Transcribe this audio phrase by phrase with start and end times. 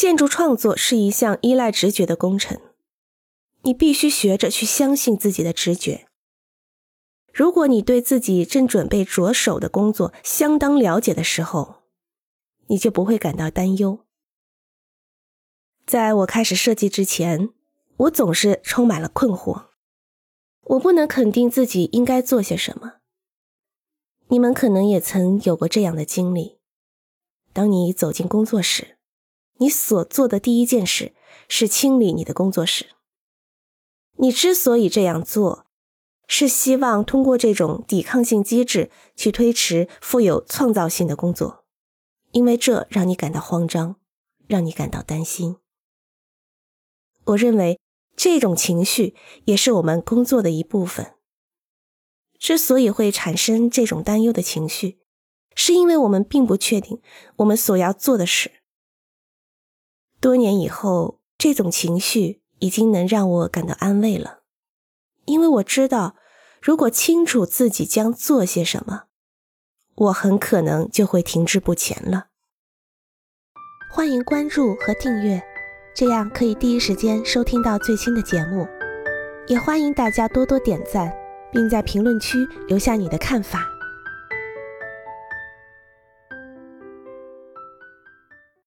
[0.00, 2.58] 建筑创作是一项依赖直觉的工程，
[3.64, 6.06] 你必须学着去相信自己的直觉。
[7.34, 11.82] 如果你对自己正准备着手的工作相当了解的时候，
[12.68, 14.06] 你就不会感到担忧。
[15.84, 17.50] 在我开始设计之前，
[17.98, 19.66] 我总是充满了困惑，
[20.62, 23.00] 我不能肯定自己应该做些什么。
[24.28, 26.58] 你们可能也曾有过这样的经历：
[27.52, 28.96] 当你走进工作室，
[29.60, 31.14] 你所做的第一件事
[31.48, 32.86] 是清理你的工作室。
[34.16, 35.66] 你之所以这样做，
[36.26, 41.64] 是希望通过这种抵抗性机制去推迟富有创造性的工作，
[42.32, 43.96] 因为这让你感到慌张，
[44.46, 45.56] 让你感到担心。
[47.24, 47.78] 我认为
[48.16, 51.14] 这种情绪也是我们工作的一部分。
[52.38, 55.00] 之所以会产生这种担忧的情绪，
[55.54, 57.02] 是因为我们并不确定
[57.36, 58.59] 我们所要做的事。
[60.20, 64.40] 多年以后，这种情绪已经能让我感到安慰了，
[65.24, 66.16] 因为我知道，
[66.60, 69.04] 如果清楚自己将做些什么，
[69.94, 72.26] 我很可能就会停滞不前了。
[73.90, 75.42] 欢迎关注和订阅，
[75.94, 78.66] 这样可以第一时间收听到最新的节目。
[79.48, 81.10] 也欢迎大家多多点赞。
[81.52, 83.66] 并在评论区留下你的看法。